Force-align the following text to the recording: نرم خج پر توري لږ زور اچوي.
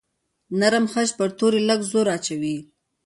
نرم 0.59 0.85
خج 0.91 1.09
پر 1.17 1.29
توري 1.37 1.61
لږ 1.69 1.79
زور 1.91 2.07
اچوي. 2.15 2.57